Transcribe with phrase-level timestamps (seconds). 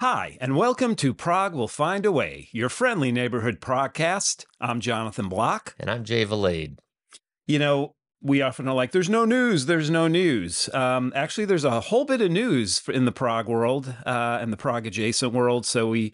[0.00, 4.44] Hi, and welcome to Prog Will Find a Way, your friendly neighborhood podcast.
[4.60, 5.74] I'm Jonathan Block.
[5.80, 6.76] And I'm Jay Valade.
[7.46, 10.68] You know, we often are like, there's no news, there's no news.
[10.74, 14.58] Um, actually, there's a whole bit of news in the prog world uh, and the
[14.58, 15.64] prog adjacent world.
[15.64, 16.12] So we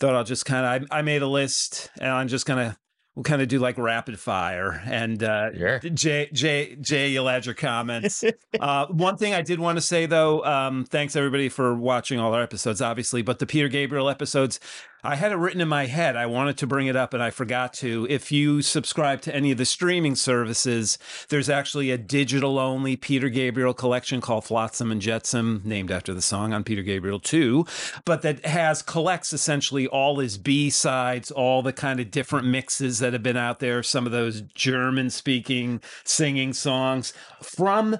[0.00, 2.76] thought I'll just kind of, I, I made a list and I'm just going to
[3.14, 5.78] we'll kind of do like rapid fire and uh Sure.
[5.80, 8.24] jay jay jay you'll add your comments
[8.60, 12.34] uh one thing i did want to say though um thanks everybody for watching all
[12.34, 14.58] our episodes obviously but the peter gabriel episodes
[15.04, 16.16] i had it written in my head.
[16.16, 18.06] I wanted to bring it up and i forgot to.
[18.10, 23.28] If you subscribe to any of the streaming services there's actually a digital only peter
[23.28, 27.66] gabriel collection called flotsam and jetsam named after the song on peter gabriel 2
[28.04, 33.12] but that has collects essentially all his b-sides all the kind of different mixes that
[33.12, 37.98] have been out there some of those german speaking singing songs from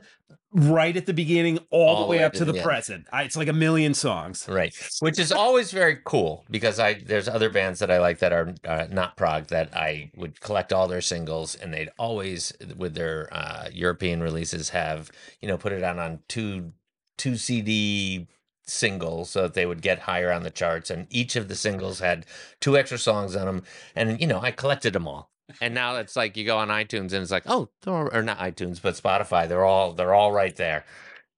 [0.55, 2.63] right at the beginning all, the way up to the yeah.
[2.63, 4.75] present I, it's like a million songs Right.
[5.01, 8.55] Which is always very cool because I there's other bands that I like that are
[8.65, 13.29] uh, not prog that I would collect all their singles and they'd always with their
[13.33, 15.11] uh, European releases have
[15.41, 16.73] you know put it out on two
[17.19, 18.29] two CD
[18.67, 21.99] singles so that they would get higher on the charts and each of the singles
[21.99, 22.25] had
[22.61, 23.63] two extra songs on them
[23.95, 25.31] and you know I collected them all.
[25.61, 28.81] And now it's like you go on iTunes and it's like, oh, or not iTunes,
[28.81, 30.85] but Spotify, they're all they're all right there.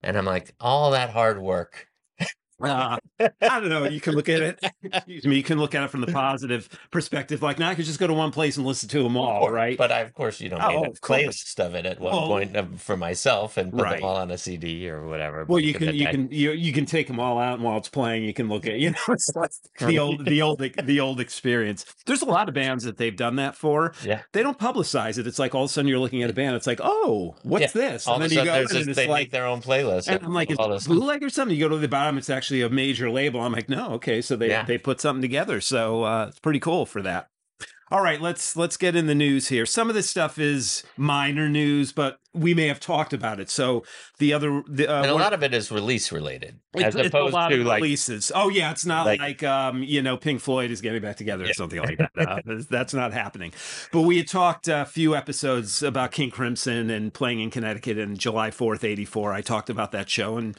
[0.02, 1.88] And I'm like, all that hard work
[2.62, 3.84] Uh, I don't know.
[3.84, 4.58] You can look at it.
[4.82, 5.36] Excuse me.
[5.36, 7.42] You can look at it from the positive perspective.
[7.42, 9.52] Like now, I could just go to one place and listen to them all, Or-
[9.52, 9.76] right?
[9.76, 12.12] But I, of course, you know, Oh, made a of playlist of it at one
[12.12, 13.96] Well, point for myself and put right.
[14.00, 15.44] them all on a CD or whatever.
[15.44, 17.76] well, you can you I- can you you can take them all out, and while
[17.78, 21.00] it's playing, you can look at you know it's like the old the old the
[21.00, 21.84] old experience.
[22.06, 23.92] There's a lot of bands that they've done that for.
[24.04, 24.22] Yeah.
[24.32, 25.26] They don't publicize it.
[25.26, 26.56] It's like all of a sudden you're looking at a band.
[26.56, 28.06] It's like, oh, what's this?
[28.06, 29.30] All And of then you go there's in just, and they it's make like.
[29.30, 30.08] their own playlist.
[30.08, 30.86] And I'm like, is all it this.
[30.86, 31.54] bootleg or something?
[31.56, 33.40] You go to the bottom, it's actually a major label.
[33.40, 34.64] I'm like, no, okay, so they Yeah.
[34.64, 35.60] they put something together.
[35.60, 37.28] So uh, it's pretty cool for that.
[37.88, 39.64] All right, let's let's get in the news here.
[39.64, 43.48] Some of this stuff is minor news, but we may have talked about it.
[43.48, 43.84] So
[44.18, 47.06] the other, the, uh, and a lot of it is release related, it's, as it's
[47.08, 48.32] opposed a lot to of like releases.
[48.34, 51.44] Oh yeah, it's not like, like- um, you know, Pink Floyd is getting back together
[51.44, 51.52] or Yeah.
[51.52, 52.10] something like that.
[52.28, 53.52] Uh, that's not happening.
[53.92, 58.16] But we had talked a few episodes about King Crimson and playing in Connecticut in
[58.16, 59.32] July fourth, eighty four.
[59.32, 60.58] I talked about that show and.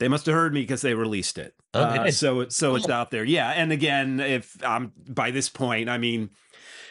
[0.00, 1.54] They must have heard me because they released it.
[1.74, 3.22] Oh, Uh, so so it's out there.
[3.22, 6.30] Yeah, and again, if um by this point, I mean,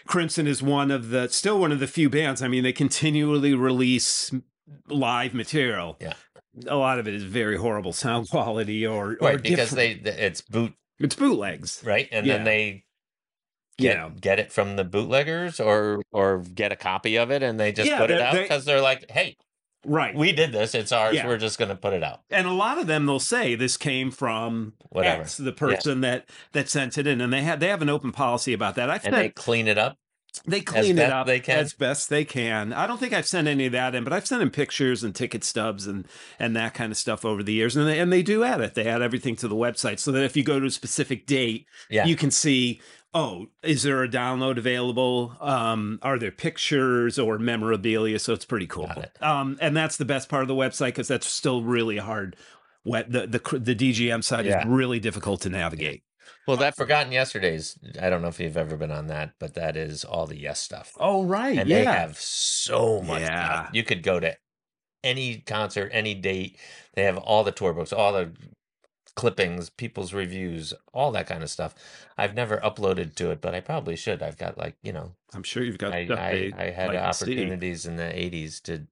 [0.08, 2.42] Crimson is one of the still one of the few bands.
[2.42, 4.31] I mean, they continually release
[4.88, 5.98] live material.
[6.00, 6.14] Yeah.
[6.68, 10.12] A lot of it is very horrible sound quality or, or right because different- they
[10.12, 11.81] it's boot it's bootlegs.
[11.84, 12.38] right, and Yeah.
[12.38, 12.84] then they
[13.78, 14.09] get Yeah.
[14.22, 17.90] get it from the bootleggers or or get a copy of it and they just
[17.90, 19.36] Yeah, put it out because they're like, hey,
[19.86, 20.14] Right.
[20.14, 21.26] we did this, it's ours, Yeah.
[21.28, 23.78] we're just going to put it out, and a lot of them they'll say this
[23.78, 27.70] came from whatever, X, the person that that sent it in, and they have they
[27.70, 28.90] have an open policy about that.
[28.90, 29.98] I've and they clean it up.
[30.46, 31.58] they clean it up they can.
[31.60, 32.72] as best they can.
[32.74, 35.16] I don't think I've sent any of that in, but I've sent in pictures and
[35.16, 36.06] ticket stubs and
[36.38, 38.76] and that kind of stuff over the years, and they, and they do add it.
[38.76, 41.66] They add everything to the website so that if you go to a specific date,
[41.90, 42.06] Yeah.
[42.06, 42.82] you can see.
[43.14, 45.36] Oh, is there a download available?
[45.42, 48.20] Um, are there pictures or memorabilia?
[48.20, 48.90] So it's pretty cool.
[48.96, 49.12] It.
[49.22, 52.36] Um, and that's the best part of the website because that's still really hard.
[52.84, 54.59] What the the the DGM side Yeah.
[54.62, 56.03] is really difficult to navigate.
[56.48, 59.75] Well, that Forgotten Yesterdays, I don't know if you've ever been on that, but that
[59.75, 60.94] is all the Yes stuff.
[61.00, 61.80] Oh right, and yeah.
[61.80, 63.22] they have so much.
[63.22, 63.46] Yeah.
[63.64, 63.69] stuff.
[63.74, 64.36] You could go to
[65.03, 66.58] any concert, any date.
[66.94, 68.31] They have all the tour books, all the
[69.19, 71.75] clippings, people's reviews, all that kind of stuff.
[72.18, 74.24] I've never uploaded to it, but I probably should.
[74.24, 76.97] I've got like, you know, I'm sure you've got I, stuff I, I had like
[76.97, 78.88] opportunities in the 80s to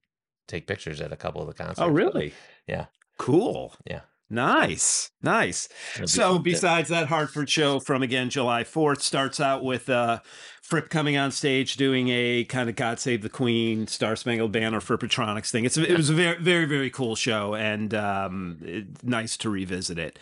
[0.46, 1.80] take pictures at a couple of the oh, concerts.
[1.80, 2.34] Oh, really?
[2.66, 2.86] Yeah.
[3.16, 3.74] Cool.
[3.86, 4.00] Yeah.
[4.30, 5.10] Nice.
[5.22, 5.68] Nice.
[5.98, 10.20] Be So besides that Hartford show from again July 4th starts out with uh
[10.62, 14.80] Fripp coming on stage doing a kind of God Save the Queen Star Spangled Banner
[14.80, 15.64] Frippertronics thing.
[15.64, 19.98] It's it was a very very very cool show and um it, nice to revisit
[19.98, 20.18] it.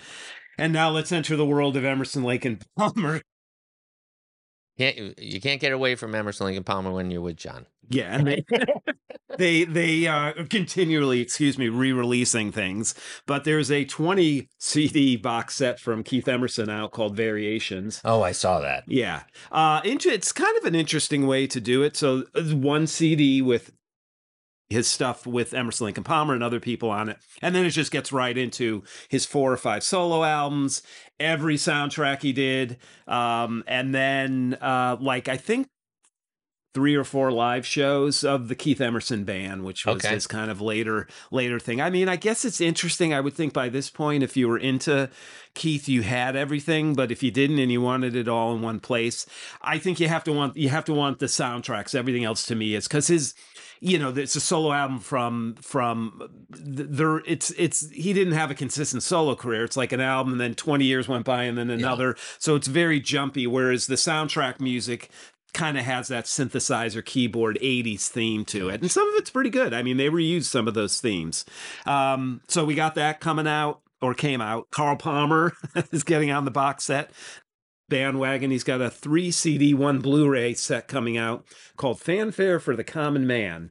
[0.57, 3.21] And now let's enter the world of Emerson Lake and Palmer.
[4.79, 7.67] Can't, you can't get away from Emerson Lake and Palmer when you're with John.
[7.89, 8.45] Yeah, and they
[9.39, 12.95] they they uh, continually, excuse me, re-releasing things.
[13.27, 18.01] But there's a 20 CD box set from Keith Emerson out called Variations.
[18.05, 18.85] Oh, I saw that.
[18.87, 19.23] Yeah,
[19.53, 21.97] uh, into it's kind of an interesting way to do it.
[21.97, 23.73] So one CD with
[24.69, 27.71] his stuff with Emerson Lake and Palmer and other people on it, and then it
[27.71, 30.83] just gets right into his four or five solo albums,
[31.21, 35.69] every soundtrack he did, um, and then uh, like I think
[36.77, 40.15] three or four live shows of the Keith Emerson band, which was Okay.
[40.15, 41.81] this kind of later later thing.
[41.81, 43.15] I mean, I guess it's interesting.
[43.15, 45.09] I would think by this point, if you were into
[45.55, 48.79] Keith, you had everything, but if you didn't and you wanted it all in one
[48.79, 49.25] place,
[49.63, 51.95] I think you have to want you have to want the soundtracks.
[51.95, 53.33] Everything else to me is because his
[53.81, 58.51] you know it's a solo album from from th- there it's it's he didn't have
[58.51, 61.59] a consistent solo career it's like an album and then 20 years went by and
[61.59, 65.11] then another so it's very jumpy whereas the soundtrack music
[65.55, 68.83] kind of has that synthesizer keyboard 80s theme to it.
[68.83, 69.73] And some of it's pretty good.
[69.73, 71.45] I mean they reused some of those themes.
[71.87, 74.71] Um so we got that coming out or came out.
[74.71, 75.53] Carl palmer
[75.93, 77.11] is getting on the box set
[77.89, 78.51] bandwagon.
[78.51, 81.47] He's got a three CD, one Blu ray set coming out
[81.77, 83.71] called Fanfare for the Common Man.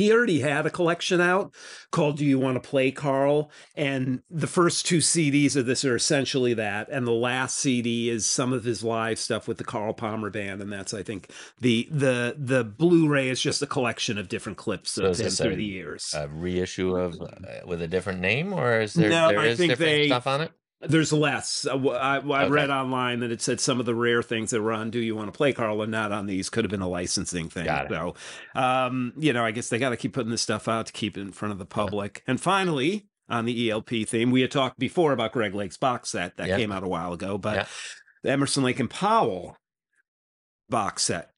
[0.00, 1.52] He already had a collection out
[1.90, 3.50] called Do You Want to Play Carl?
[3.76, 6.88] And the first two CDs of this are essentially that.
[6.90, 10.62] And the last CD is some of his live stuff with the Carl Palmer band.
[10.62, 11.30] And that's, I think,
[11.60, 15.52] the the the Blu-ray is just a collection of different clips So of him through
[15.52, 16.14] a- the years.
[16.16, 17.26] A reissue of uh,
[17.66, 20.26] with a different name, or is there No, there I is think different they- stuff
[20.26, 20.52] on it?
[20.82, 21.66] There's less.
[21.66, 22.48] Uh, wh- I, I Okay.
[22.50, 25.14] read online that it said some of the rare things that were on Do You
[25.14, 26.48] Want to Play, Carl, are not on these.
[26.48, 27.66] Could have been a licensing thing.
[27.90, 28.14] So,
[28.54, 31.18] um, you know, I guess they got to keep putting this stuff out to keep
[31.18, 32.22] it in front of the public.
[32.26, 36.36] And finally, on the ELP theme, we had talked before about Greg Lake's box set
[36.38, 37.68] that came out a while ago, but
[38.22, 39.56] the Emerson Lake and Powell
[40.70, 41.30] box set.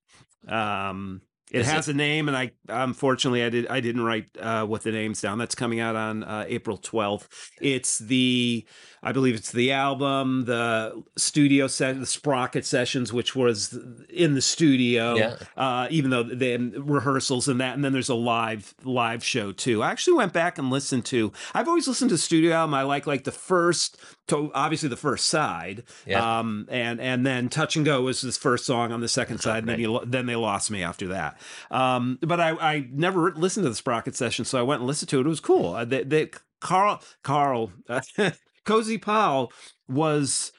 [0.46, 1.20] Um,
[1.52, 4.82] it Is has a name, and I unfortunately I did I didn't write uh, what
[4.82, 5.36] the name's down.
[5.36, 7.50] That's coming out on uh, April twelfth.
[7.60, 8.64] It's the
[9.02, 13.78] I believe it's the album, the studio set, the Sprocket sessions, which was
[14.08, 15.16] in the studio.
[15.16, 15.36] Yeah.
[15.56, 19.82] Uh, even though then rehearsals and that, and then there's a live live show too.
[19.82, 21.32] I actually went back and listened to.
[21.52, 22.74] I've always listened to studio album.
[22.74, 25.82] I like like the first, to obviously the first side.
[26.06, 26.38] Yeah.
[26.38, 29.58] Um, and and then Touch and Go was his first song on the second side.
[29.58, 31.38] And then you then they lost me after that.
[31.70, 35.08] Um, but I I never listened to the Sprocket session, so I went and listened
[35.10, 35.26] to it.
[35.26, 35.74] It was cool.
[35.74, 36.30] Uh, They, they
[36.60, 37.72] Carl Carl
[38.64, 39.52] Cozy Powell
[39.88, 40.52] was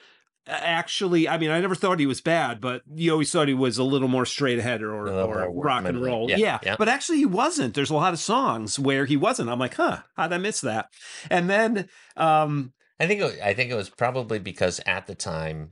[0.45, 3.77] actually i mean i never thought he was bad but you always thought he was
[3.77, 6.75] a little more straight ahead or, or rock and roll Yeah, yeah, yeah.
[6.77, 10.00] but actually he wasn't there's a lot of songs where he wasn't i'm like huh
[10.18, 10.88] how'd i miss that
[11.31, 11.88] and then
[12.18, 15.71] um I think it, I think it was probably because at the time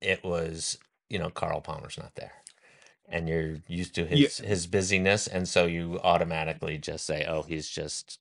[0.00, 0.78] it was
[1.08, 2.32] you know Carl Palmer's not there,
[3.10, 7.68] and you're used to his his busyness, and so you automatically just say, oh, he's
[7.68, 8.18] just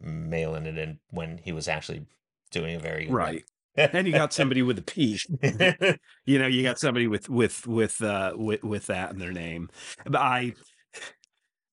[0.00, 2.06] mailing it in when he was actually
[2.50, 3.44] doing a very right.
[3.76, 5.18] And you got somebody with a p.
[6.26, 9.70] You know you got somebody with with with uh with, with that in their name.
[10.04, 10.54] But i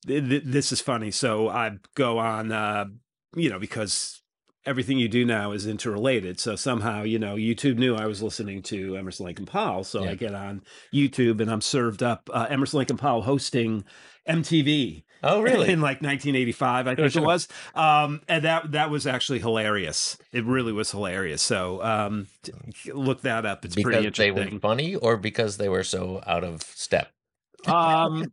[0.08, 1.12] th- th- this is funny.
[1.12, 2.86] So i go on uh
[3.36, 4.22] you know because
[4.66, 8.62] everything you do now is interrelated so somehow you know youtube knew i was listening
[8.62, 10.12] to emerson and powell so Yeah.
[10.12, 10.62] i get on
[10.94, 13.84] youtube and i'm served up uh, emerson and powell hosting
[14.28, 15.70] mtv oh, really?
[15.72, 17.22] in like 1985 i Sure, think sure.
[17.22, 22.28] it was um and that that was actually hilarious it really was hilarious so um
[22.94, 26.44] look that up it's pretty because they were funny, or because they were so out
[26.44, 27.12] of step.
[27.68, 28.32] um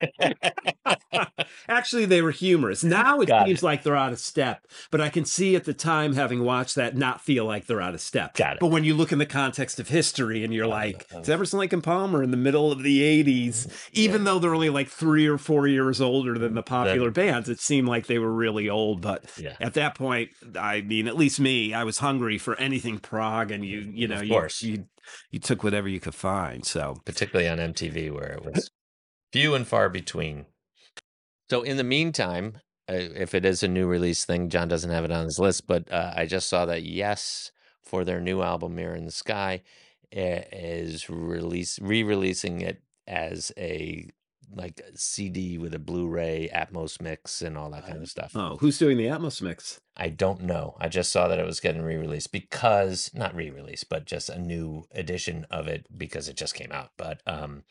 [1.68, 2.84] actually they were humorous.
[2.84, 5.74] Now it Got seems like they're out of step but i can see at the
[5.74, 8.34] time having watched that not feel like they're out of step.
[8.34, 8.60] Got it.
[8.60, 11.72] but when you look in the context of history and you're like it's emerson lake
[11.72, 13.88] and palmer in the middle of the 80s mm-hmm.
[13.92, 17.60] even though they're only like three or four years older than the popular bands it
[17.60, 19.00] seemed like they were really old.
[19.00, 19.56] But Yeah.
[19.60, 23.64] at that point i mean at least me i was hungry for anything prog and
[23.64, 24.62] you you know Of you, course.
[24.62, 24.86] you
[25.30, 26.96] you took whatever you could find so.
[27.04, 28.70] Particularly on MTV, where it was
[29.32, 30.46] few and far between.
[31.50, 35.04] So, in the meantime, uh, if it is a new release thing, John doesn't have
[35.04, 37.50] it on his list, but uh, I just saw that Yes,
[37.82, 39.62] for their new album Mirror in the Sky,
[40.16, 44.08] uh, is release re-releasing it as a
[44.54, 48.30] like a CD with a Blu-ray Atmos mix and all that kind of stuff.
[48.36, 50.76] oh who's doing the atmos mix I don't know.
[50.78, 54.84] I just saw that it was getting re-released because not re-released, but just a new
[54.92, 56.90] edition of it because it just came out.
[56.98, 57.62] But um,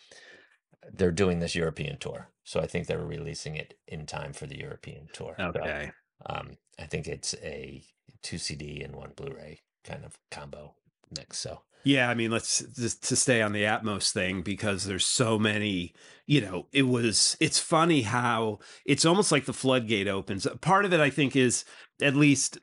[0.94, 4.58] they're doing this European tour, so I think they're releasing it in time for the
[4.58, 5.36] European tour.
[5.38, 5.92] So, okay
[6.26, 7.84] um, I think it's a
[8.22, 10.76] two CD and one Blu-ray kind of combo
[11.16, 11.38] mix.
[11.38, 15.38] So Yeah, I mean, let's just to stay on the Atmos thing because there's so
[15.38, 15.94] many,
[16.26, 20.48] you know, it was it's funny how it's almost like the floodgate opens.
[20.62, 21.66] Part of it I think is
[22.02, 22.58] at least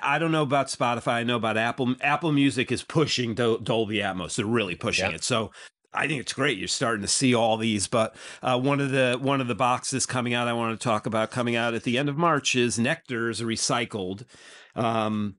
[0.00, 1.96] I don't know about Spotify, I know about Apple.
[2.00, 4.36] Apple Music is pushing Dol- Dolby Atmos.
[4.36, 5.24] They're really pushing it.
[5.24, 5.50] So
[5.94, 6.58] I think it's great.
[6.58, 10.06] You're starting to see all these, but uh, one of the one of the boxes
[10.06, 12.78] coming out I want to talk about coming out at the end of March is
[12.78, 14.24] Nektar's Recycled.
[14.74, 15.36] Um,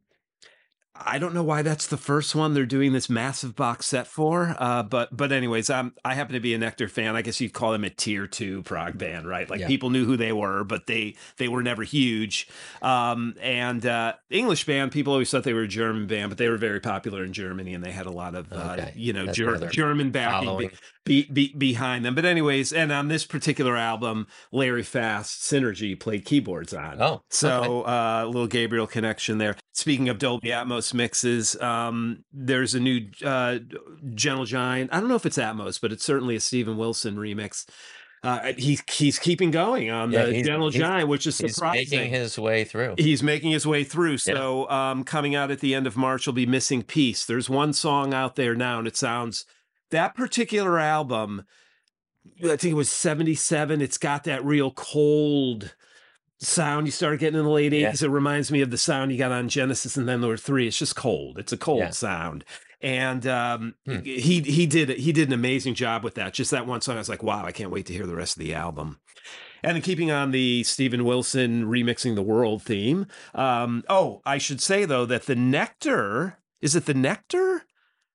[1.05, 4.55] I don't know why that's the first one they're doing this massive box set for.
[4.57, 7.15] Uh, but but anyways, I happen to be a Nektar fan.
[7.15, 9.49] I guess you'd call them a tier two prog band, right?
[9.49, 9.67] Like Yeah.
[9.67, 12.47] people knew who they were, but they they were never huge.
[12.81, 16.49] Um, and uh, English band, people always thought they were a German band, but they
[16.49, 18.93] were very popular in Germany, and they had a lot of uh, Okay.
[18.95, 20.71] you know Ger- German backing Following.
[21.05, 22.15] Be, be, behind them.
[22.15, 27.01] But anyways, and on this particular album, Larry Fast Synergy played keyboards on.
[27.01, 29.55] Oh, So uh, a little Gabriel connection there.
[29.73, 33.59] Speaking of Dolby Atmos mixes, um, there's a new uh,
[34.15, 34.93] Gentle Giant.
[34.93, 37.65] I don't know if it's Atmos, but it's certainly a Steven Wilson remix.
[38.23, 41.99] Uh, he's he's keeping going on Yeah, the Gentle Giant, which is He's surprising.
[41.99, 42.95] making his way through.
[42.97, 44.13] He's making his way through.
[44.13, 44.17] Yeah.
[44.35, 47.25] So, um, coming out at the end of March will be Missing Piece.
[47.25, 49.43] There's one song out there now, and it sounds
[49.93, 51.45] that particular album.
[52.43, 53.81] I think it was 77.
[53.81, 55.75] It's got that real cold
[56.39, 57.79] sound you started getting in the late 80s.
[58.01, 58.07] Yeah.
[58.07, 60.67] It reminds me of the sound you got on Genesis and then there were three.
[60.67, 61.37] It's just cold.
[61.37, 61.89] It's a cold Yeah.
[61.91, 62.43] sound.
[62.81, 63.99] And um, Hmm.
[64.03, 66.33] he he did he did an amazing job with that.
[66.33, 68.35] Just that one song, I was like, wow, I can't wait to hear the rest
[68.35, 68.99] of the album.
[69.63, 73.07] And then keeping on the Steven Wilson remixing the world theme.
[73.33, 77.61] Um, oh, I should say though that the Nektar is it the Nektar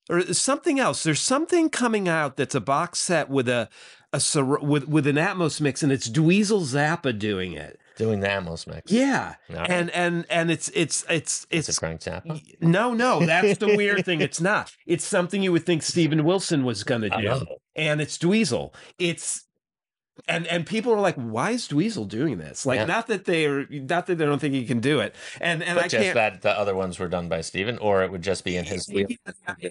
[0.09, 1.03] or something else?
[1.03, 3.69] There's something coming out that's a box set with a
[4.13, 4.21] a
[4.63, 7.79] with with an Atmos mix, and it's Dweezil Zappa doing it.
[7.97, 8.91] Doing the Atmos mix.
[8.93, 9.69] Yeah, right.
[9.71, 12.41] and and and it's it's it's It's a Frank Zappa.
[12.63, 14.21] no no that's the weird thing.
[14.21, 14.73] It's not.
[14.87, 17.45] It's something you would think Steven Wilson was gonna do Oh.
[17.77, 18.73] and it's Dweezil.
[18.99, 19.45] It's
[20.29, 22.67] and and people are like, why is Dweezil doing this?
[22.67, 22.85] Like, Yeah.
[22.85, 25.77] not that they are, not that they don't think he can do it, and and
[25.77, 28.45] But I just that the other ones were done by Steven, or it would just
[28.45, 29.09] be in his wheel.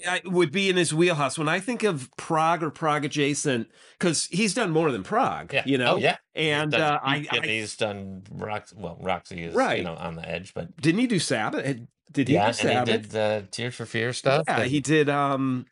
[0.07, 4.25] I would be in his wheelhouse when I think of prog or prog adjacent because
[4.25, 5.63] he's done more than prog, Yeah.
[5.65, 5.93] you know.
[5.93, 6.17] Oh, yeah.
[6.35, 8.75] And He's done- uh, I, I he's done Rox.
[8.75, 9.77] Well, Roxy is Right.
[9.79, 11.63] you know on the edge, but didn't he do Sabbath?
[12.11, 14.45] Did he yeah, do and he did the Tears for Fear stuff.
[14.47, 15.65] Yeah, and- he did um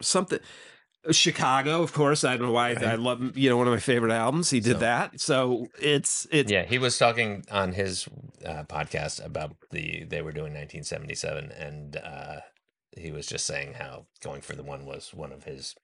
[0.00, 0.38] something.
[1.10, 2.24] Chicago, of course.
[2.24, 4.50] I don't know why I love you know one of my favorite albums.
[4.50, 8.08] He did So- that, so it's it's yeah, he was talking on his
[8.44, 12.40] uh, podcast about the they were doing 1977, and uh,
[12.96, 15.74] he was just saying how Going for the One was one of his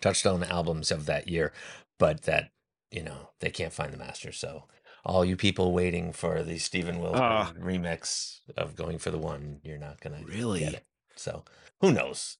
[0.00, 1.52] touchstone albums of that year,
[1.98, 2.50] but that
[2.90, 4.32] you know they can't find the master.
[4.32, 4.64] So
[5.04, 7.52] all you people waiting for the Steven Wilson Ah.
[7.58, 10.60] remix of Going for the One, you're not gonna Really?
[10.60, 10.84] get it.
[11.16, 11.44] So
[11.80, 12.36] who knows?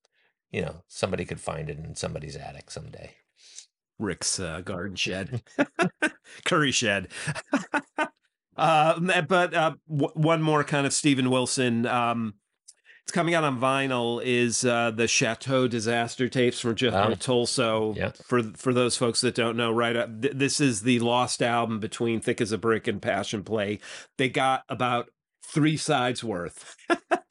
[0.53, 3.13] You know, somebody could find it in somebody's attic someday.
[3.99, 5.43] Rick's uh, garden shed,
[6.45, 7.09] curry shed.
[8.57, 11.87] uh, but uh, w- one more kind of Steven Wilson.
[11.87, 12.35] Um,
[13.03, 14.23] it's coming out on vinyl.
[14.25, 17.15] Is uh, the Chateau Disaster tapes from Jeff Oh.
[17.15, 17.95] Tolso?
[17.97, 18.13] Yeah.
[18.25, 19.97] For for those folks that don't know, right?
[19.97, 23.81] Uh, th- this is the lost album between Thick as a Brick and Passion Play.
[24.19, 25.11] They got about
[25.45, 26.77] three sides worth.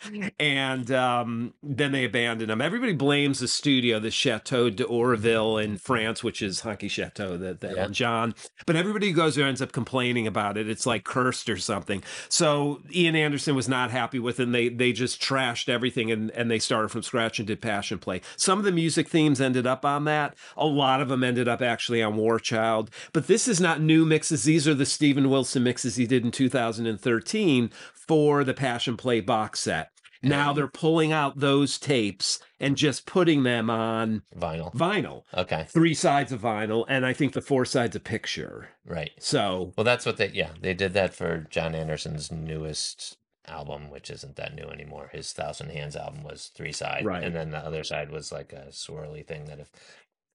[0.39, 2.61] and um, then they abandoned them.
[2.61, 7.75] Everybody blames the studio, the Chateau d'Hérouville in France, which is Honky Chateau, that that
[7.75, 7.87] Yeah.
[7.87, 8.35] John.
[8.65, 10.69] But everybody who goes there ends up complaining about it.
[10.69, 12.03] It's like cursed or something.
[12.29, 14.43] So Ian Anderson was not happy with it.
[14.43, 17.97] And they they just trashed everything and, and they started from scratch and did Passion
[17.99, 18.21] Play.
[18.37, 20.35] Some of the music themes ended up on that.
[20.57, 22.89] A lot of them ended up actually on War Child.
[23.13, 24.43] But this is not new mixes.
[24.43, 29.59] These are the Stephen Wilson mixes he did in 2013 for the Passion Play box
[29.59, 29.88] set.
[30.21, 34.73] Now they're pulling out those tapes and just putting them on Vinyl.
[34.73, 35.23] vinyl.
[35.33, 35.65] Okay.
[35.69, 38.69] Three sides of vinyl, and I think the four sides a picture.
[38.85, 39.11] Right.
[39.19, 44.09] So Well, that's what they, yeah, they did that for Jon Anderson's newest album, which
[44.09, 45.09] isn't that new anymore.
[45.13, 47.23] His Thousand Hands album was three side, Right.
[47.23, 49.71] and then the other side was like a swirly thing that if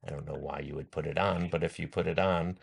[0.07, 2.59] I don't know why you would put it on, but if you put it on,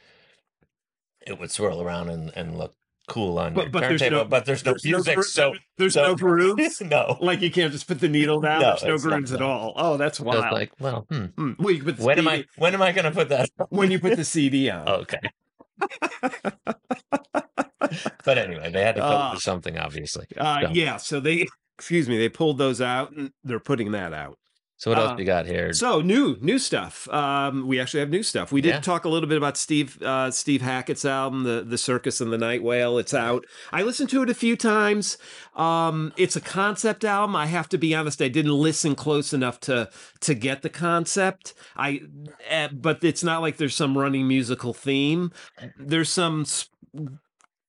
[1.25, 2.73] it would swirl around and, and look
[3.07, 4.23] cool on But- your but there's turntable.
[4.23, 6.81] no- but there's no there's music, gro- so there's so- no grooves.
[6.85, 7.17] no.
[7.21, 8.61] Like you can't just put the needle down.
[8.61, 9.73] No, there's no grooves at all.
[9.75, 10.53] Oh, that's So it's wild.
[10.53, 11.51] like, well, hmm, Hmm.
[11.59, 13.49] Well, you can put the when am I when am I going to put that?
[13.59, 13.67] on?
[13.69, 14.87] when you put the CD on?
[14.87, 15.19] Okay.
[18.23, 19.35] but anyway, they had to put Ah.
[19.35, 20.25] something, obviously.
[20.37, 20.69] Uh, Yeah.
[20.71, 20.97] yeah.
[20.97, 24.37] So they, excuse me, they pulled those out and they're putting that out.
[24.81, 25.73] So what Uh, else we got here?
[25.73, 27.07] So new, new stuff.
[27.09, 28.51] Um, we actually have new stuff.
[28.51, 28.79] We did Yeah.
[28.79, 32.37] talk a little bit about Steve, uh, Steve Hackett's album, the the Circus and the
[32.39, 32.97] Night Whale.
[32.97, 33.45] It's out.
[33.71, 35.19] I listened to it a few times.
[35.55, 37.35] Um, it's a concept album.
[37.35, 38.23] I have to be honest.
[38.23, 39.87] I didn't listen close enough to
[40.21, 41.53] to get the concept.
[41.77, 42.01] I,
[42.49, 45.31] eh, but it's not like there's some running musical theme.
[45.77, 46.69] There's some s-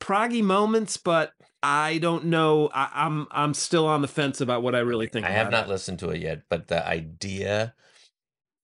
[0.02, 1.32] proggy moments, but
[1.62, 2.68] I don't know.
[2.74, 5.24] I, I'm I'm still on the fence about what I really think.
[5.24, 7.74] I have not listened to it yet, but the idea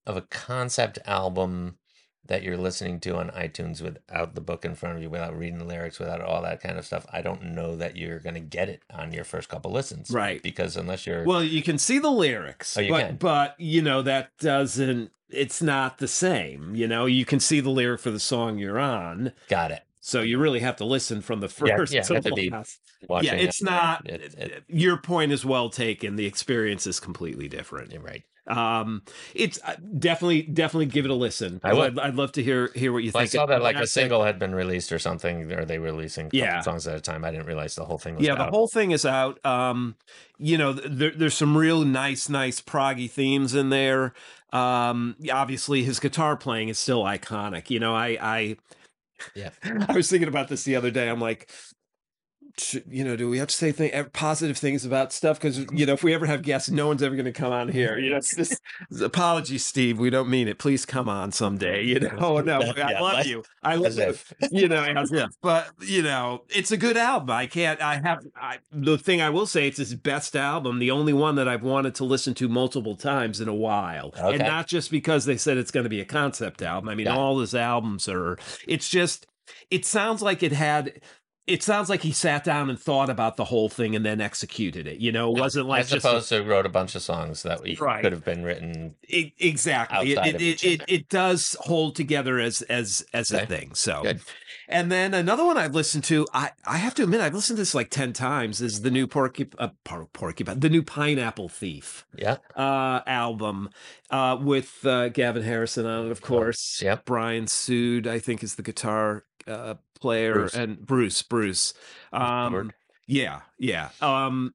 [0.05, 1.77] of a concept album
[2.25, 5.57] that you're listening to on iTunes without the book in front of you, without reading
[5.57, 8.39] the lyrics, without all that kind of stuff, I don't know that you're going to
[8.39, 10.11] get it on your first couple listens.
[10.11, 10.39] Right.
[10.43, 11.23] Because unless you're.
[11.23, 13.15] Well, you can see the lyrics, Oh, you but can.
[13.15, 15.11] but you know that doesn't.
[15.29, 16.75] It's not the same.
[16.75, 19.81] You know, you can see the lyric for the song you're on, got it.
[19.99, 22.79] So you really have to listen from the Yeah, first yeah, to to last.
[23.21, 24.09] Yeah, it's not.
[24.09, 26.15] It, it, your point is well taken.
[26.15, 27.93] The experience is completely different.
[28.01, 28.23] right.
[28.47, 29.03] Um,
[29.35, 31.59] it's uh, definitely definitely give it a listen.
[31.63, 31.99] I would.
[31.99, 34.23] I'd, I'd love to hear hear what you Well, I saw that like a single
[34.23, 36.61] had been released or something, or they were releasing Yeah.
[36.61, 37.23] songs at a time.
[37.23, 38.39] I didn't realize the whole thing was out.
[38.39, 39.43] Yeah, the whole thing is out.
[39.45, 39.95] Um,
[40.39, 44.13] you know, there, there's some real nice, nice proggy themes in there.
[44.51, 47.69] Um, obviously, his guitar playing is still iconic.
[47.69, 48.57] You know, I, I,
[49.35, 49.51] Yeah.
[49.63, 51.09] I was thinking about this the other day.
[51.09, 51.51] I'm like,
[52.89, 55.37] you know, do we have to say th- positive things about stuff?
[55.39, 57.69] Because you know, if we ever have guests, no one's ever going to come on
[57.69, 57.97] here.
[57.97, 58.61] You know, it's just
[59.01, 59.99] apologies, Steve.
[59.99, 60.57] We don't mean it.
[60.59, 61.83] Please come on someday.
[61.83, 63.43] You know, oh no, I Yeah, love you.
[63.63, 64.33] I love if.
[64.51, 65.29] you know, as if.
[65.41, 67.29] But you know, it's a good album.
[67.31, 67.81] I can't.
[67.81, 68.19] I have.
[68.35, 70.79] I, the thing I will say, it's his best album.
[70.79, 74.39] The only one that I've wanted to listen to multiple times in a while, and
[74.39, 76.89] not just because they said it's going to be a concept album.
[76.89, 77.11] I mean, it.
[77.11, 78.37] all his albums are.
[78.67, 79.25] It's just.
[79.71, 81.01] It sounds like it had.
[81.49, 84.87] It sounds like he sat down and thought about the whole thing and then executed
[84.87, 84.99] it.
[84.99, 87.61] You know, it wasn't like As just a- to wrote a bunch of songs that
[87.63, 88.01] we Right.
[88.03, 88.95] could have been written.
[89.07, 90.13] E- exactly.
[90.13, 93.73] It it, it, it it does hold together as as as a thing.
[93.73, 94.21] So Good.
[94.71, 97.61] And then another one I've listened to, I, I have to admit, I've listened to
[97.61, 102.05] this like 10 times, is the new Porky, uh, por- Porcupine, the new Pineapple Thief
[102.15, 102.37] Yeah.
[102.55, 103.69] uh, album
[104.11, 106.83] uh, with uh, Gavin Harrison on it, of course.
[106.83, 107.05] Yep.
[107.05, 110.55] Brian Soord, I think, is the guitar uh, player, Bruce.
[110.55, 111.73] and Bruce, Bruce.
[112.13, 112.71] Um,
[113.07, 113.89] yeah, yeah.
[114.01, 114.53] Um,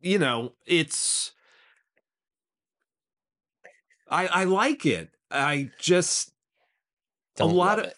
[0.00, 1.32] you know, it's.
[4.10, 5.10] I I like it.
[5.30, 6.32] I just
[7.36, 7.94] Don't a lot of it.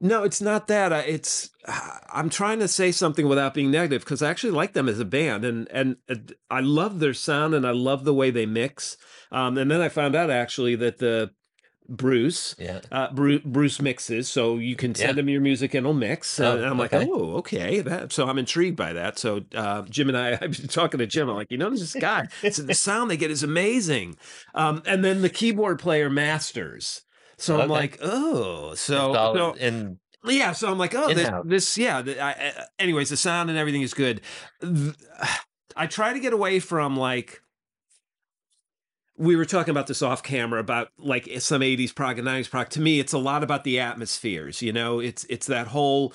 [0.00, 0.92] no, it's not that.
[0.92, 1.50] I- It's
[2.12, 5.04] I'm trying to say something without being negative because I actually like them as a
[5.04, 6.14] band, and and uh,
[6.50, 8.96] I love their sound and I love the way they mix.
[9.32, 11.32] Um, and then I found out actually that the
[11.88, 12.54] Bruce.
[12.58, 12.80] Yeah.
[12.90, 15.20] Uh, Bruce, Bruce mixes, so you can send Yeah.
[15.22, 16.40] him your music and he'll mix.
[16.40, 17.80] Oh, and I'm like, oh, okay.
[17.80, 19.18] That, so I'm intrigued by that.
[19.18, 21.28] So uh, Jim and I, I've been talking to Jim.
[21.28, 24.16] I'm like, you know, this guy, so the sound they get is amazing.
[24.54, 27.02] Um, and then the keyboard player masters.
[27.36, 31.30] So I'm like, oh, so, It's all so in yeah, so I'm like, oh, this,
[31.44, 32.00] this yeah.
[32.00, 34.22] The, I, I, anyways, the sound and everything is good.
[35.76, 37.42] I try to get away from like
[39.16, 42.68] we were talking about this off camera about like some 80s prog and 90s prog.
[42.70, 44.60] To me, it's a lot about the atmospheres.
[44.62, 46.12] You know, it's it's that whole.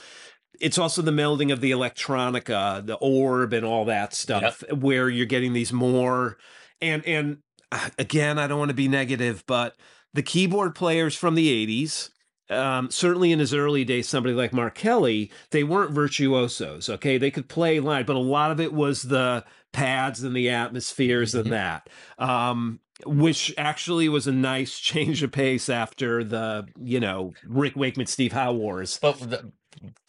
[0.59, 5.25] It's also the melding of the electronica, the orb, and all that stuff, where you're
[5.25, 6.38] getting these more
[6.81, 7.38] and and
[7.71, 9.75] uh, again, I don't want to be negative, but
[10.13, 12.09] the keyboard players from the 80s,
[12.49, 16.89] um, certainly in his early days, somebody like Mark Kelly, they weren't virtuosos.
[16.89, 20.49] Okay, they could play line, but a lot of it was the pads and the
[20.49, 21.39] atmospheres Mhm.
[21.41, 21.89] and that.
[22.17, 28.07] Um, which actually was a nice change of pace after the, you know, Rick Wakeman,
[28.07, 28.99] Steve Howe wars.
[29.01, 29.51] But the,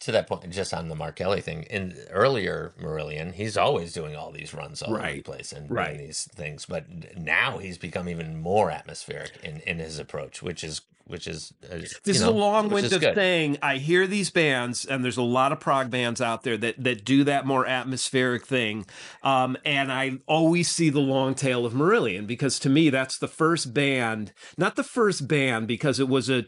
[0.01, 4.15] to that point, just on the Mark Kelly thing, in earlier Marillion, he's always doing
[4.15, 5.95] all these runs all over the place and Right.
[5.95, 6.65] doing these things.
[6.65, 11.53] But now he's become even more atmospheric in, in his approach, which is which is
[11.69, 13.57] uh, This is know, a long-winded thing.
[13.61, 17.03] I hear these bands, and there's a lot of prog bands out there that that
[17.03, 18.85] do that more atmospheric thing.
[19.21, 23.27] Um, and I always see the long tail of Marillion because to me that's the
[23.27, 26.45] first band, not the first band because it was a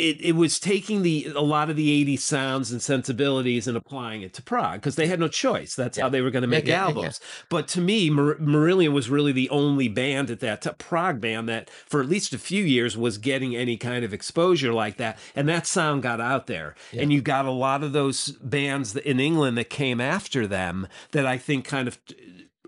[0.00, 4.22] it, it was taking the a lot of the 80s sounds and sensibilities and applying
[4.22, 5.74] it to prog because they had no choice.
[5.74, 6.96] That's how they were going to make Yeah, yeah, yeah, yeah.
[6.96, 7.20] albums.
[7.48, 11.48] But to me, Mar- Marillion was really the only band at that t- prog band
[11.48, 15.18] that, for at least a few years, was getting any kind of exposure like that,
[15.36, 16.74] and that sound got out there.
[16.92, 17.02] Yeah.
[17.02, 21.26] And you got a lot of those bands in England that came after them that
[21.26, 21.98] I think kind of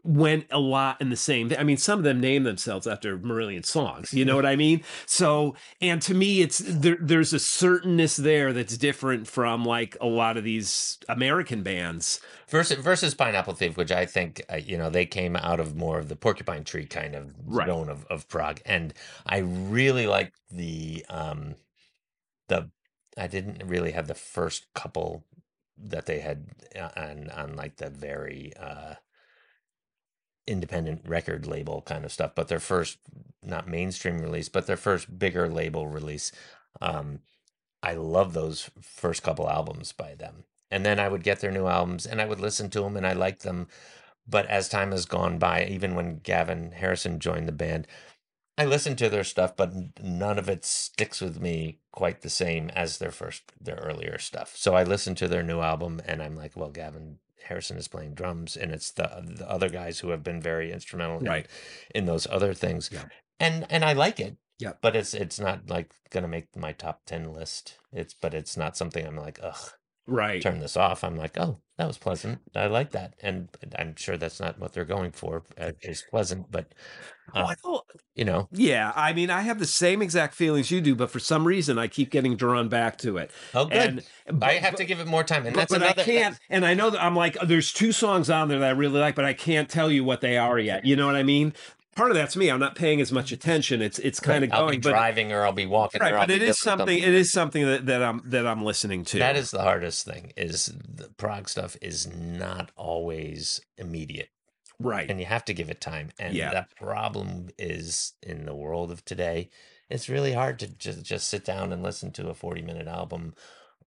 [0.05, 1.53] went a lot in the same.
[1.59, 4.13] I mean, some of them name themselves after Marillion songs.
[4.13, 4.83] You know what I mean?
[5.07, 10.07] So, and to me, it's there, there's a certainness there that's different from like a
[10.07, 12.21] lot of these American bands.
[12.49, 15.99] versus versus Pineapple Thief, which I think uh, you know they came out of more
[15.99, 17.69] of the Porcupine Tree kind of Right.
[17.69, 18.95] zone of, of prog, and
[19.27, 21.55] I really like the um
[22.49, 22.71] the
[23.17, 25.25] I didn't really have the first couple
[25.79, 26.47] that they had
[26.79, 28.95] uh, on on like the very uh
[30.47, 32.99] independent record label kind of stuff, but their first
[33.43, 36.33] not mainstream release, but their first bigger label release.
[36.81, 37.21] Um,
[37.83, 40.45] I love those first couple albums by them.
[40.71, 43.07] And then I would get their new albums and I would listen to them and
[43.07, 43.69] I liked them.
[44.27, 47.87] But as time has gone by, even when Gavin Harrison joined the band,
[48.57, 52.71] I listen to their stuff, but none of it sticks with me quite the same
[52.71, 54.57] as their first, their earlier stuff.
[54.57, 58.15] So I listen to their new album, and I'm like, well, Gavin Harrison is playing
[58.15, 61.47] drums, and it's the the other guys who have been very instrumental in, Right.
[61.95, 62.91] in those other things.
[62.93, 63.05] Yeah.
[63.41, 64.37] And and I like it.
[64.59, 64.73] Yeah.
[64.81, 67.79] But it's it's not like gonna make my top ten list.
[67.93, 69.73] It's but it's not something I'm like, ugh,
[70.07, 70.43] Right.
[70.43, 71.03] turn this off.
[71.05, 72.41] I'm like, oh, that was pleasant.
[72.55, 75.43] I like that, and I'm sure that's not what they're going for.
[75.59, 76.75] Uh, it's pleasant, but
[77.35, 80.95] uh, Well, you know, yeah, I mean, I have the same exact feelings you do,
[80.95, 83.31] but for some reason, I keep getting drawn back to it.
[83.55, 83.77] oh, good.
[83.77, 86.03] And I but- have to give it more time, and but, that's but another.
[86.03, 88.71] I can't, and I know that I'm like, there's two songs on there that I
[88.73, 90.85] really like, but I can't tell you what they are yet.
[90.85, 91.55] You know what I mean?
[91.95, 92.51] Part of that's me.
[92.51, 93.83] I'm not paying as much attention.
[93.83, 96.01] It's it's kind of I'll going, be but driving or I'll be walking.
[96.01, 96.97] right, but it is something.
[96.97, 99.19] It is something that, that I'm that I'm listening to.
[99.19, 100.33] That is the hardest thing.
[100.35, 104.31] Is the prog stuff is not always immediate.
[104.81, 105.09] Right.
[105.09, 106.11] and you have to give it time.
[106.19, 106.51] And Yeah.
[106.51, 109.51] the problem is in the world of today,
[109.91, 113.35] it's really hard to just just sit down and listen to a forty minute album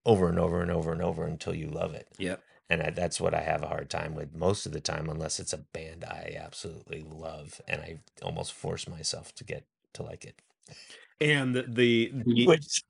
[0.04, 2.08] over and over and over and over until you love it.
[2.18, 2.42] Yep.
[2.68, 5.40] And I, that's what I have a hard time with most of the time, unless
[5.40, 10.24] it's a band I absolutely love, and I almost force myself to get to like
[10.24, 10.40] it.
[11.20, 12.82] And the the, the Which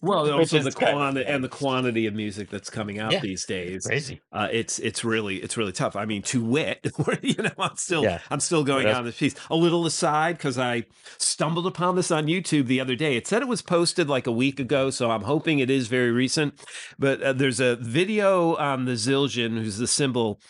[0.00, 3.20] well, also the quantity and the quantity of music that's coming out Yeah.
[3.20, 3.86] these days.
[3.86, 4.20] crazy.
[4.32, 5.96] Uh, it's it's really it's really tough.
[5.96, 6.86] I mean, to wit,
[7.22, 8.20] you know, I'm still Yeah.
[8.30, 9.34] I'm still going on this piece.
[9.50, 10.84] A little aside because I
[11.18, 13.16] stumbled upon this on YouTube the other day.
[13.16, 16.10] It said it was posted like a week ago, so I'm hoping it is very
[16.10, 16.54] recent.
[16.98, 20.40] But uh, there's a video on the Zildjian, who's the cymbal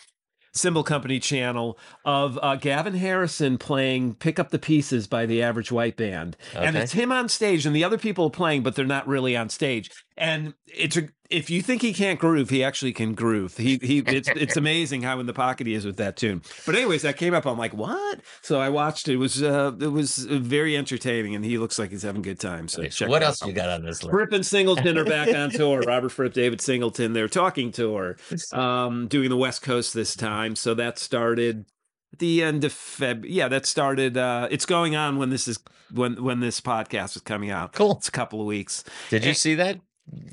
[0.53, 5.71] cymbal company channel of uh, Gavin Harrison playing "Pick Up the Pieces" by the Average
[5.71, 8.85] White Band, and it's him on stage, and the other people are playing, but they're
[8.85, 9.89] not really on stage.
[10.15, 13.57] And it's a, if you think he can't groove, he actually can groove.
[13.57, 16.43] He he it's it's amazing how in the pocket he is with that tune.
[16.67, 17.47] But anyways, that came up.
[17.47, 18.19] I'm like, what?
[18.43, 19.13] So I watched it.
[19.13, 22.39] It was uh, it was very entertaining, and he looks like he's having a good
[22.39, 22.67] time.
[22.67, 23.29] So check what it out.
[23.29, 24.11] else you got on this list?
[24.11, 25.81] Fripp and Singleton are back on tour.
[25.87, 28.15] Robert Fripp, David Singleton, they're talking tour,
[28.51, 30.55] um, doing the West Coast this time.
[30.55, 31.65] So that started
[32.13, 33.25] at the end of Feb.
[33.27, 34.15] Yeah, that started.
[34.15, 35.57] Uh, it's going on when this is
[35.91, 37.73] when when this podcast is coming out.
[37.73, 37.93] Cool.
[37.97, 38.83] It's a couple of weeks.
[39.09, 39.79] Did you And- see that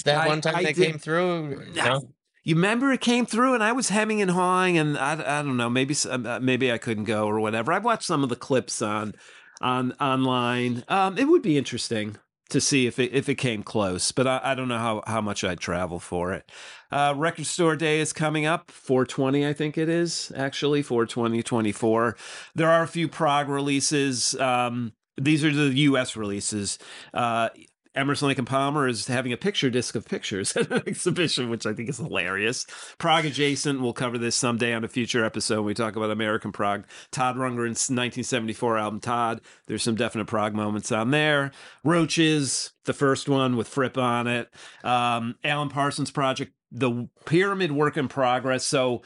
[0.05, 1.73] that I- one time I they did- came through?
[1.75, 2.13] No.
[2.43, 5.59] You remember it came through, and I was hemming and hawing, and I, I don't
[5.59, 7.71] know, maybe uh, maybe I couldn't go or whatever.
[7.71, 9.15] I've watched some of the clips on
[9.61, 10.83] on online.
[10.89, 12.17] Um, it would be interesting
[12.49, 15.21] to see if it if it came close, but I, I don't know how how
[15.21, 16.51] much I'd travel for it.
[16.91, 22.17] Uh, Record Store Day is coming up, 420, I think it is actually 420 24.
[22.55, 24.35] There are a few prog releases.
[24.41, 26.17] Um, these are the U.S.
[26.17, 26.79] releases.
[27.13, 27.51] Uh,
[27.95, 31.67] Emerson Lake and Palmer is having a picture disc of pictures at an exhibition, which
[31.67, 32.67] I think is hilarious.
[32.99, 36.53] Prog Adjacent, we'll cover this someday on a future episode when we talk about American
[36.53, 36.87] prog.
[37.11, 39.41] Todd Rundgren's 1974 album, Todd.
[39.67, 41.51] There's some definite prog moments on there.
[41.83, 44.49] Roches, the first one with Fripp on it.
[44.85, 48.65] Um, Alan Parsons Project, the Pyramid Work in Progress.
[48.65, 49.03] So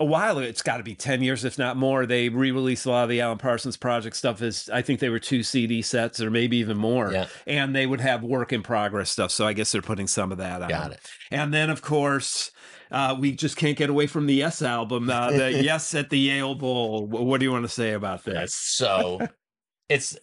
[0.00, 2.06] a while ago, it's got to be 10 years, if not more.
[2.06, 5.10] They re released a lot of the Alan Parsons Project stuff Is I think they
[5.10, 7.12] were two CD sets or maybe even more.
[7.12, 7.26] Yeah.
[7.46, 9.30] And they would have work in progress stuff.
[9.30, 10.70] So I guess they're putting some of that on.
[10.70, 11.00] Got it.
[11.30, 12.50] And then, of course,
[12.90, 16.18] uh, we just can't get away from the Yes album, uh, the Yes at the
[16.18, 17.06] Yale Bowl.
[17.06, 18.54] What do you want to say about this?
[18.54, 19.20] So
[19.90, 20.16] it's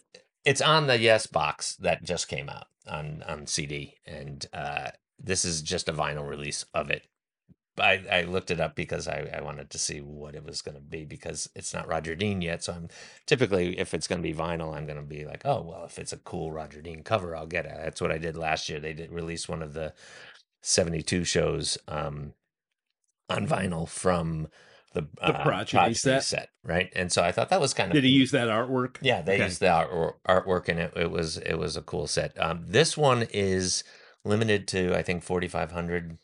[0.44, 5.44] it's on the Yes box that just came out on on CD, and uh, this
[5.44, 7.02] is just a vinyl release of it.
[7.80, 10.74] I, I looked it up because I, I wanted to see what it was going
[10.76, 12.64] to be because it's not Roger Dean yet.
[12.64, 12.88] So I'm
[13.26, 15.98] typically if it's going to be vinyl, I'm going to be like, oh well, if
[15.98, 17.72] it's a cool Roger Dean cover, I'll get it.
[17.76, 18.80] That's what I did last year.
[18.80, 19.92] They did release one of the
[20.62, 22.32] 72 shows um,
[23.28, 24.48] on vinyl from
[24.94, 26.24] the, uh, Progeny set.
[26.24, 26.90] set, right?
[26.96, 28.96] And so I thought that was kind of Did he use that artwork?
[29.02, 29.44] yeah, they Okay.
[29.44, 30.92] used the art, artwork and it.
[30.96, 32.40] It was it was a cool set.
[32.42, 33.84] Um, this one is
[34.24, 36.18] limited to I think forty five hundred,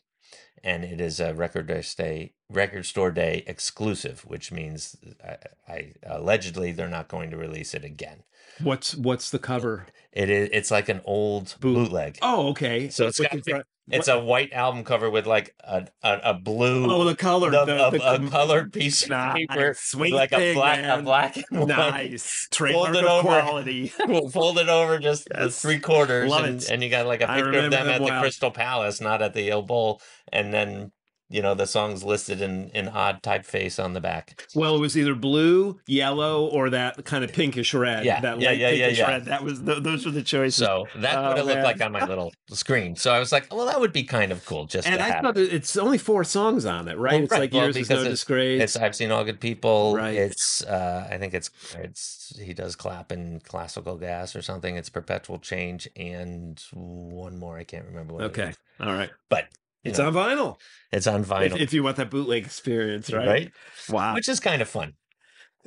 [0.65, 5.35] and it is a record day record store day exclusive, which means uh,
[5.67, 8.23] I, I allegedly they're not going to release it again.
[8.61, 9.85] What's what's the cover?
[10.11, 12.17] It is it's like an old Boot- bootleg.
[12.21, 12.89] Oh, okay.
[12.89, 16.33] So it's With got- the It's a white album cover with like a a, a
[16.33, 16.91] blue.
[16.91, 19.33] oh the color, the- the, a, the- a colored piece of Nice.
[19.47, 20.99] paper, Sweet like a black man.
[20.99, 23.21] a black and nice trademark Fold it over.
[23.41, 23.87] quality.
[24.33, 25.61] Fold it over just Yes.
[25.61, 28.19] three quarters, and, and you got like a picture of them at the.
[28.19, 30.01] Crystal Palace, not at the Yale Bowl,
[30.33, 30.91] and then
[31.29, 34.47] you know the songs listed in in odd typeface on the back.
[34.53, 38.05] Well, it was either blue, yellow, or that kind of pinkish red.
[38.05, 39.07] Yeah, that yeah, light yeah, yeah, pinkish yeah.
[39.09, 39.25] red.
[39.25, 40.55] That was th- those were the choices.
[40.55, 42.95] So that's Oh, what it looked like on my little screen.
[42.95, 45.21] So I was like, well, that would be kind of cool just and to I
[45.21, 47.13] thought it's only four songs on it, right?
[47.13, 47.39] Well, it's right.
[47.41, 48.61] like Well, yours is no disgrace.
[48.61, 49.95] It's I've seen all good people.
[49.95, 50.15] Right.
[50.15, 54.75] It's uh I think it's it's he does clap in classical gas or something.
[54.75, 58.23] It's perpetual change and one more I can't remember what.
[58.25, 58.57] okay, is.
[58.79, 59.09] all right.
[59.29, 59.45] but
[59.85, 60.59] It's know, on vinyl.
[60.91, 63.27] it's on vinyl, if you want that bootleg experience, right?
[63.27, 63.51] right?
[63.89, 64.13] Wow.
[64.15, 64.93] Which is kind of fun,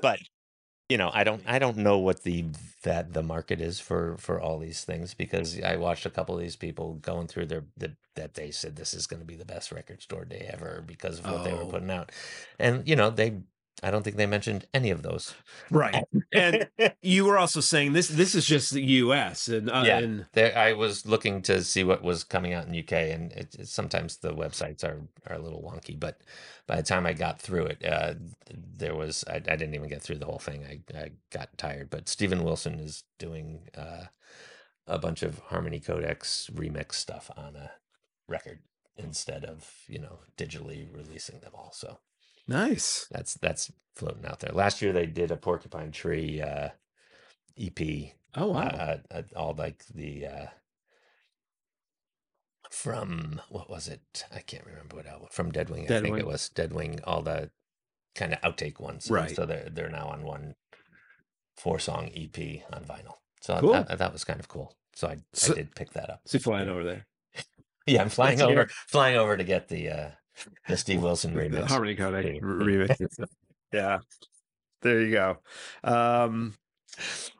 [0.03, 0.19] but
[0.89, 2.47] you know I don't I don't know what the
[2.83, 6.41] that the market is for for all these things because I watched a couple of
[6.41, 9.45] these people going through their the, that they said this is going to be the
[9.45, 11.67] best record store day ever because of what they were Oh.
[11.71, 12.11] putting out,
[12.59, 13.39] and you know they.
[13.83, 15.35] I don't think they mentioned any of those.
[15.71, 16.05] Right.
[16.33, 16.69] And
[17.03, 18.09] you were also saying this.
[18.09, 19.49] This is just the U.S.
[19.49, 19.99] and uh, Yeah.
[19.99, 23.55] and There, I was looking to see what was coming out in UK, and it,
[23.59, 25.99] it- sometimes the websites are are a little wonky.
[25.99, 26.21] But
[26.67, 28.15] by the time I got through it, uh,
[28.51, 30.65] there was I, I didn't even get through the whole thing.
[30.65, 31.89] I, I got tired.
[31.91, 34.07] But Steven Wilson is doing uh,
[34.87, 37.71] a bunch of Harmony Codex remix stuff on a
[38.29, 38.59] record
[38.97, 41.71] instead of you know digitally releasing them all.
[41.73, 41.99] So
[42.49, 43.07] nice.
[43.11, 44.53] that's that's floating out there.
[44.53, 46.71] Last year they did a Porcupine Tree uh,
[47.61, 48.61] EP Oh wow.
[48.69, 50.47] uh, uh, all like the uh
[52.71, 54.25] from what was it?
[54.35, 55.91] I can't remember what album from Deadwing.
[55.91, 57.01] I think it was Deadwing.
[57.05, 57.51] All the
[58.15, 59.35] kind of outtake ones, Right.
[59.35, 60.55] So they're they're now on one
[61.57, 63.15] four song EP on vinyl.
[63.41, 63.75] So Cool.
[63.89, 64.77] I, that was kind of cool.
[64.95, 66.21] So I, So- I did pick that up.
[66.27, 67.07] so flying over there.
[67.87, 70.11] Yeah, I'm flying over, flying over to get the uh
[70.69, 71.67] the Steve Wilson remix.
[71.69, 72.41] Harmony Code Yeah.
[72.41, 73.29] remix.
[73.73, 73.99] yeah.
[74.83, 75.39] There you go.
[75.83, 76.55] Um,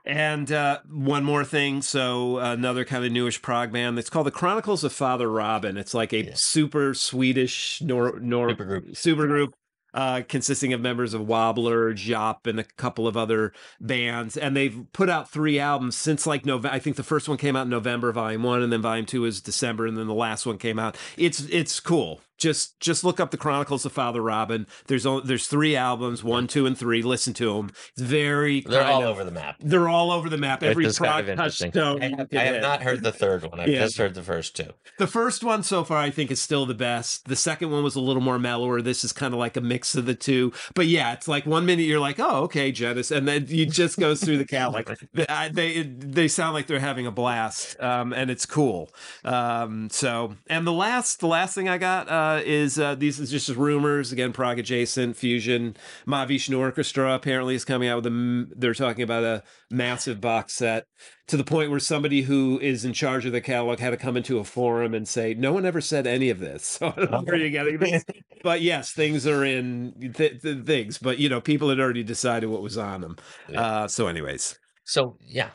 [0.05, 1.83] and uh, one more thing.
[1.83, 3.99] So another kind of newish prog band.
[3.99, 5.77] It's called the Chronicles of Father Robin.
[5.77, 6.31] It's like a Yeah.
[6.35, 8.91] super Swedish nor nor Supergroup.
[8.93, 9.49] supergroup
[9.95, 14.37] uh, consisting of members of Wobbler, Jop, and a couple of other bands.
[14.37, 16.75] And they've put out three albums since like November.
[16.75, 19.25] I think the first one came out in November, Volume One, and then Volume Two
[19.25, 20.97] is December, and then the last one came out.
[21.17, 22.21] It's it's cool.
[22.39, 24.67] Just just look up the Chronicles of Father Robin.
[24.87, 27.03] There's only, there's three albums, one, two, and three.
[27.03, 27.71] Listen to them.
[27.93, 29.57] It's very They're kind all of- over the map.
[29.61, 30.63] They're all over the map.
[30.63, 32.03] Every is kind of touchstone.
[32.03, 33.59] I have, I have not heard the third one.
[33.61, 33.81] I've Yeah.
[33.81, 34.71] just heard the first two.
[34.99, 37.27] The first one so far, I think, is still the best.
[37.29, 38.81] The second one was a little more mellower.
[38.81, 40.53] This is kind of like a mix of the two.
[40.75, 43.99] But yeah, it's like one minute you're like, "Oh, okay, Genesis," and then you just
[43.99, 44.75] goes through the count.
[44.75, 48.91] Like they they, they sound like they're having a blast, um, and it's cool.
[49.25, 53.31] Um, so, and the last the last thing I got uh, is uh, these is
[53.31, 54.33] just rumors again.
[54.33, 55.77] Prog adjacent fusion.
[56.07, 58.49] Mahavishnu Orchestra apparently is coming out with a.
[58.57, 60.87] They're talking about a massive box set
[61.27, 64.17] to the point where somebody who is in charge of the catalog had to come
[64.17, 67.11] into a forum and say, "No one ever said any of this." So I don't
[67.11, 68.05] know where you're getting this.
[68.43, 70.99] But yes, things are in th- th- things.
[70.99, 73.17] But you know, people had already decided what was on them.
[73.49, 73.61] Yeah.
[73.61, 75.51] Uh, so, anyways, So yeah,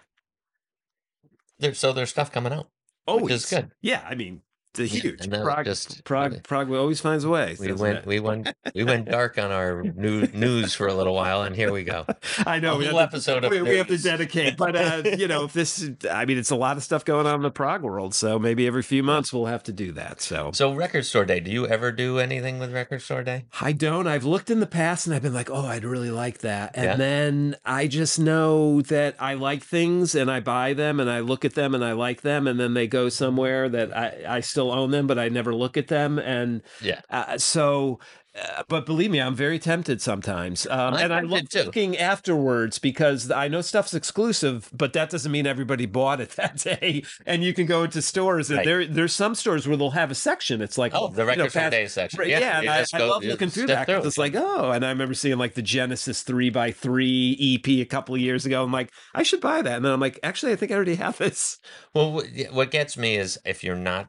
[1.60, 2.68] there's so there's stuff coming out.
[3.08, 3.72] Oh, it's good.
[3.82, 4.42] Yeah, I mean,
[4.74, 5.66] the huge and then prog.
[5.66, 7.56] just- Prog, prog always finds a way.
[7.60, 8.06] We went it?
[8.06, 11.72] we went we went dark on our new news for a little while, and here
[11.72, 12.06] we go.
[12.46, 14.76] I know a we whole have to, episode of we, we have to dedicate, but
[14.76, 17.42] uh, you know, if this, I mean, it's a lot of stuff going on in
[17.42, 18.16] the prog world.
[18.16, 20.22] So maybe every few months we'll have to do that.
[20.22, 21.40] So So record store day.
[21.40, 23.46] Do you ever do anything with record store day?
[23.62, 24.08] I don't.
[24.08, 26.72] I've looked in the past and I've been like, oh, I'd really like that.
[26.76, 26.96] And Yeah.
[26.96, 31.46] then I just know that I like things and I buy them and I look
[31.46, 32.48] at them and I like them.
[32.48, 35.78] And then they go somewhere that I, I still own them, but I never look
[35.78, 36.18] at them.
[36.20, 37.02] And Yeah.
[37.10, 38.00] uh, so.
[38.36, 41.66] Uh, but believe me, I'm very tempted sometimes, um, I'm and I love too.
[41.66, 46.58] looking afterwards because I know stuff's exclusive, but that doesn't mean everybody bought it that
[46.58, 47.04] day.
[47.28, 48.66] And you can go into stores, and Right.
[48.66, 50.64] there there's some stores where they'll have a section.
[50.64, 52.20] It's like Oh, the you know, record store past- day section.
[52.22, 53.86] Right, yeah, you and I, just I love looking through that.
[53.86, 53.94] that.
[53.94, 54.08] 'cause through.
[54.08, 57.86] It's like, oh, and I remember seeing like the Genesis three by three EP a
[57.86, 58.64] couple of years ago.
[58.64, 60.96] I'm like, I should buy that, and then I'm like, actually, I think I already
[60.96, 61.60] have this.
[61.94, 64.08] Well, what gets me is if you're not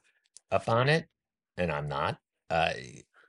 [0.50, 1.06] up on it,
[1.56, 2.18] and I'm not.
[2.50, 2.72] Uh,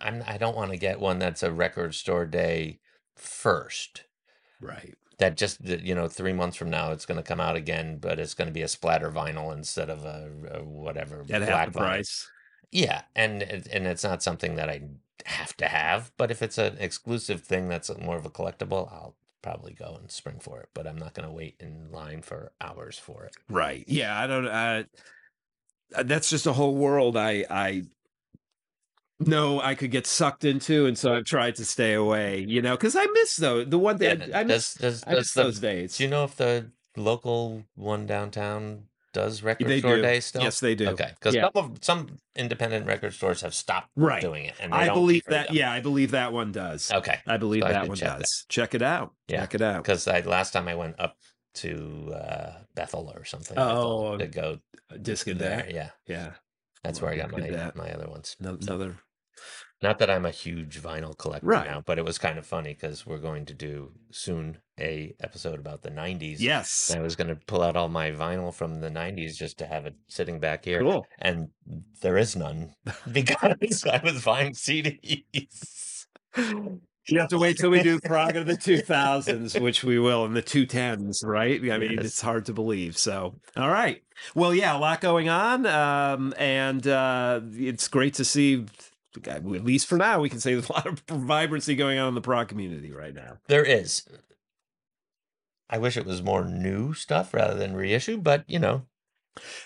[0.01, 0.23] I'm.
[0.27, 2.79] I don't want to get one that's a record store day
[3.15, 4.03] first.
[4.61, 4.95] Right.
[5.17, 8.19] That just you know, three months from now it's going to come out again, but
[8.19, 12.29] it's going to be a splatter vinyl instead of a, a whatever black price.
[12.71, 14.81] Yeah, and and it's not something that I
[15.25, 19.15] have to have, but if it's an exclusive thing that's more of a collectible, I'll
[19.41, 20.69] probably go and spring for it.
[20.73, 23.37] But I'm not going to wait in line for hours for it.
[23.49, 23.85] Right.
[23.87, 24.19] Yeah.
[24.19, 24.47] I don't.
[24.47, 24.83] Uh,
[25.91, 27.17] that's just a whole world.
[27.17, 27.45] I.
[27.49, 27.83] I
[29.19, 32.39] know I could get sucked into, and so I've tried to stay away.
[32.47, 34.73] You know, because I miss though the one Yeah, day I miss.
[34.73, 35.97] does does I miss does the those days.
[35.97, 40.01] Do you know if the local one downtown does record They store do.
[40.01, 40.41] day still?
[40.43, 40.89] Yes, they do.
[40.89, 41.47] Okay, because Yeah.
[41.55, 44.21] some some independent record stores have stopped Right.
[44.21, 45.53] doing it, and I believe that.
[45.53, 46.91] Yeah, I believe that one does.
[46.91, 48.19] Okay, I believe So that should one check that.
[48.19, 48.45] does.
[48.49, 49.13] Check it out.
[49.29, 49.39] Yeah.
[49.41, 49.83] Check it out.
[49.83, 51.15] because last time I went up
[51.55, 53.57] to uh, Bethel or something.
[53.57, 54.59] Oh, Bethel, to go
[55.01, 55.67] Disc in there.
[55.69, 56.33] Yeah, Yeah.
[56.83, 57.75] that's where I got my that.
[57.75, 58.35] my other ones.
[58.39, 58.97] No- Another.
[59.81, 61.67] Not that I'm a huge vinyl collector Right.
[61.67, 65.59] now, but it was kind of funny because we're going to do soon a episode
[65.59, 66.39] about the '90s.
[66.39, 66.91] Yes.
[66.95, 69.85] I was going to pull out all my vinyl from the 90s just to have
[69.85, 70.79] it sitting back here.
[70.79, 71.05] Cool.
[71.19, 71.49] And
[72.01, 72.73] there is none
[73.11, 76.05] because I was buying CDs.
[77.07, 80.33] You have to wait till we do Prog of the 2000s, which we will in
[80.33, 81.59] the 210s, right?
[81.71, 82.05] I mean, Yes.
[82.05, 82.97] it's hard to believe.
[82.97, 84.01] So, all right.
[84.33, 85.65] Well, yeah, a lot going on.
[85.67, 88.65] Um, and uh, it's great to see,
[89.27, 92.15] at least for now, we can say there's a lot of vibrancy going on in
[92.15, 93.37] the prog community right now.
[93.47, 94.03] There is.
[95.69, 98.83] I wish it was more new stuff rather than reissue, but you know,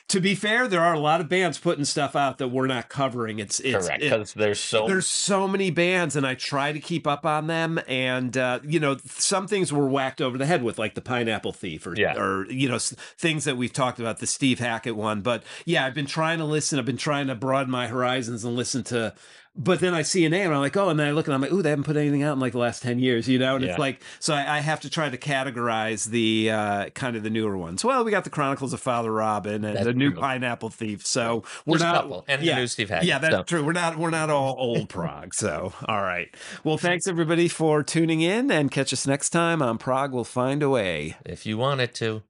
[0.09, 2.89] To be fair, there are a lot of bands putting stuff out that we're not
[2.89, 3.39] covering.
[3.39, 4.01] It's, it's, correct.
[4.03, 7.47] it- Because there's so There's so many bands, and I try to keep up on
[7.47, 7.79] them.
[7.87, 11.53] And uh, you know, some things were whacked over the head with, like the Pineapple
[11.53, 12.17] Thief, or Yeah.
[12.17, 15.21] or you know, things that we've talked about, the Steve Hackett one.
[15.21, 16.79] But yeah, I've been trying to listen.
[16.79, 19.13] I've been trying to broaden my horizons and listen to.
[19.61, 21.27] But then I see an a name, and I'm like, oh, and then I look
[21.27, 23.27] and I'm like, ooh, they haven't put anything out in like the last ten years,
[23.27, 23.57] you know.
[23.57, 23.71] And Yeah.
[23.71, 27.29] it's like, so I, I have to try to categorize the uh, kind of the
[27.29, 27.83] newer ones.
[27.83, 30.21] Well, we got the Chronicles of Father Robin and That's the new true.
[30.21, 31.05] Pineapple Thief.
[31.05, 32.55] So we're There's a not, couple, and yeah.
[32.55, 33.07] the new Steve Hackett.
[33.09, 33.43] Yeah, that's so.
[33.43, 33.65] true.
[33.65, 35.33] We're not we're not all old Prog.
[35.33, 36.33] So all right.
[36.63, 40.63] Well, thanks everybody for tuning in and catch us next time on Prog will find
[40.63, 41.17] a way.
[41.25, 42.23] If you wanted to.